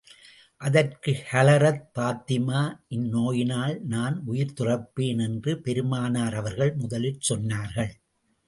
[0.61, 2.61] அதற்கு ஹலரத் பாத்திமா
[2.89, 7.91] இந்நோயினால் நான் உயிர் துறப்பேன், என்று பெருமானார் அவர்கள் முதலில் சொன்னார்கள்.